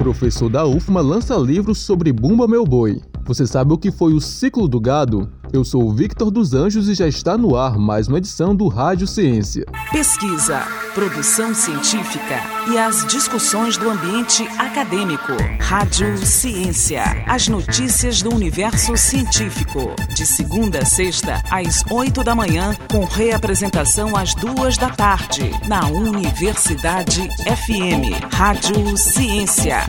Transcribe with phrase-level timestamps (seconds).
[0.00, 3.09] Professor da UFMA lança livro sobre Bumba Meu Boi.
[3.24, 5.30] Você sabe o que foi o ciclo do gado?
[5.52, 8.68] Eu sou o Victor dos Anjos e já está no ar mais uma edição do
[8.68, 9.66] Rádio Ciência.
[9.90, 10.62] Pesquisa,
[10.94, 15.32] produção científica e as discussões do ambiente acadêmico.
[15.60, 17.02] Rádio Ciência.
[17.26, 19.94] As notícias do universo científico.
[20.14, 25.86] De segunda a sexta, às oito da manhã, com reapresentação às duas da tarde, na
[25.88, 28.32] Universidade FM.
[28.32, 29.86] Rádio Ciência.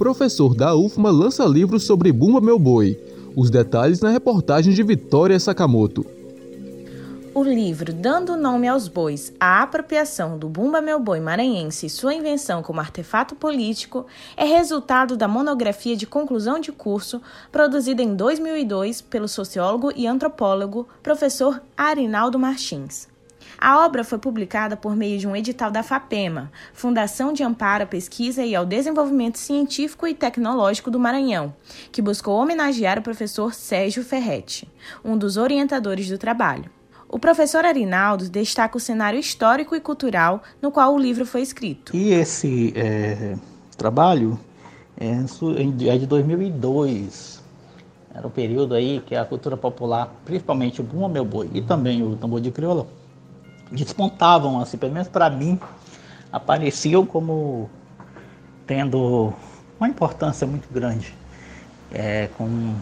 [0.00, 2.98] Professor da UFMA lança livro sobre Bumba Meu Boi.
[3.36, 6.06] Os detalhes na reportagem de Vitória Sakamoto.
[7.34, 12.14] O livro Dando Nome aos Bois, a apropriação do Bumba Meu Boi maranhense e sua
[12.14, 14.06] invenção como artefato político
[14.38, 17.20] é resultado da monografia de conclusão de curso
[17.52, 23.06] produzida em 2002 pelo sociólogo e antropólogo professor Arinaldo Martins.
[23.58, 27.86] A obra foi publicada por meio de um edital da FAPEMA, Fundação de Amparo à
[27.86, 31.54] Pesquisa e ao Desenvolvimento Científico e Tecnológico do Maranhão,
[31.90, 34.68] que buscou homenagear o professor Sérgio Ferretti,
[35.04, 36.70] um dos orientadores do trabalho.
[37.08, 41.96] O professor Arinaldo destaca o cenário histórico e cultural no qual o livro foi escrito.
[41.96, 43.36] E esse é,
[43.76, 44.38] trabalho
[44.96, 47.42] é, é de 2002.
[48.14, 52.02] Era o período aí que a cultura popular, principalmente o Bumba Meu Boi e também
[52.02, 52.86] o tambor de crioula,
[53.70, 55.58] despontavam, assim, pelo menos para mim,
[56.32, 57.70] apareciam como
[58.66, 59.32] tendo
[59.78, 61.14] uma importância muito grande,
[61.92, 62.74] é, com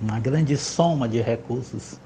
[0.00, 1.98] uma grande soma de recursos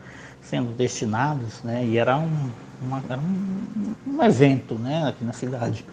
[0.42, 2.51] sendo destinados, né, e era um,
[2.83, 5.84] uma, era um, um evento né, aqui na cidade,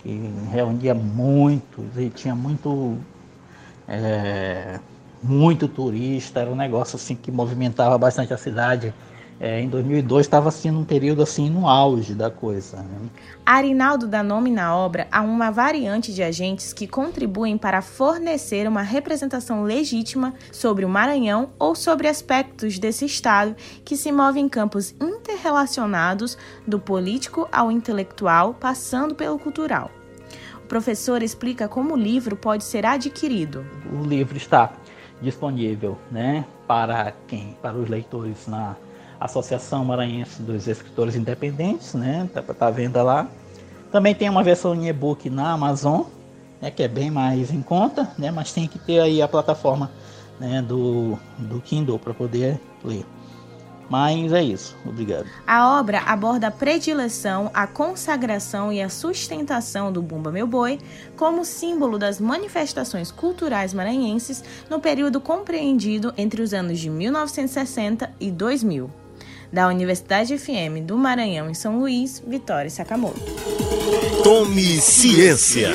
[0.00, 2.98] que reunia muitos e tinha muito,
[3.88, 4.78] é,
[5.22, 8.92] muito turista, era um negócio assim que movimentava bastante a cidade
[9.42, 12.76] é, em 2002 estava sendo um período assim no auge da coisa.
[12.76, 13.08] Né?
[13.44, 18.82] Arinaldo dá nome na obra a uma variante de agentes que contribuem para fornecer uma
[18.82, 24.94] representação legítima sobre o Maranhão ou sobre aspectos desse estado que se move em campos
[25.00, 29.90] interrelacionados do político ao intelectual, passando pelo cultural.
[30.64, 33.66] O professor explica como o livro pode ser adquirido.
[33.92, 34.72] O livro está
[35.20, 38.76] disponível, né, para quem, para os leitores na
[39.24, 42.28] Associação Maranhense dos Escritores Independentes, né?
[42.32, 43.28] Tá, tá venda lá.
[43.90, 46.02] Também tem uma versão em e-book na Amazon,
[46.60, 46.70] né?
[46.70, 48.30] Que é bem mais em conta, né?
[48.30, 49.90] Mas tem que ter aí a plataforma
[50.40, 50.60] né?
[50.60, 53.06] do, do Kindle para poder ler.
[53.88, 55.26] Mas é isso, obrigado.
[55.46, 60.78] A obra aborda a predileção, a consagração e a sustentação do Bumba Meu Boi
[61.14, 68.30] como símbolo das manifestações culturais maranhenses no período compreendido entre os anos de 1960 e
[68.30, 69.01] 2000
[69.52, 73.20] da Universidade FM do Maranhão em São Luís, Vitória Sakamoto.
[74.24, 75.70] Tome ciência.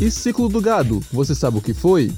[0.00, 2.10] E ciclo do gado, você sabe o que foi?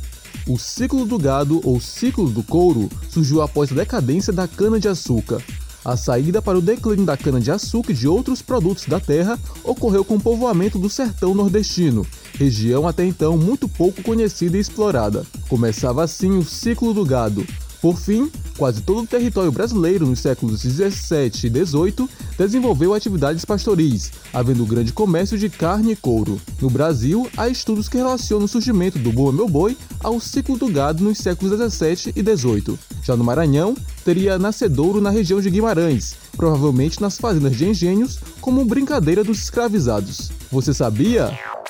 [0.47, 5.43] O ciclo do gado ou ciclo do couro surgiu após a decadência da cana-de-açúcar.
[5.85, 10.15] A saída para o declínio da cana-de-açúcar e de outros produtos da terra ocorreu com
[10.15, 12.07] o povoamento do sertão nordestino,
[12.39, 15.27] região até então muito pouco conhecida e explorada.
[15.47, 17.47] Começava assim o ciclo do gado,
[17.85, 22.09] por fim, quase todo o território brasileiro nos séculos 17 e 18
[22.39, 26.41] desenvolveu atividades pastoris, havendo grande comércio de carne e couro.
[26.63, 30.67] No Brasil, há estudos que relacionam o surgimento do Boa Meu Boi ao ciclo do
[30.69, 32.79] gado nos séculos 17 e 18.
[33.03, 38.65] Já no Maranhão, teria nascedouro na região de Guimarães, provavelmente nas fazendas de engenhos, como
[38.65, 40.33] brincadeira dos escravizados.
[40.51, 41.39] Você sabia?